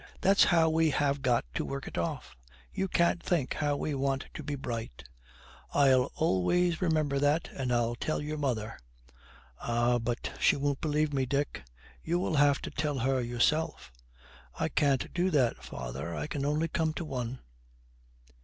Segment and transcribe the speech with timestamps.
[0.21, 2.35] That's how we have got to work it off.
[2.73, 5.03] You can't think how we want to be bright.'
[5.75, 8.79] 'I'll always remember that, and I'll tell your mother.
[9.59, 11.61] Ah, but she won't believe me, Dick;
[12.03, 13.91] you will have to tell her yourself.'
[14.59, 16.15] 'I can't do that, father.
[16.15, 17.37] I can only come to one.'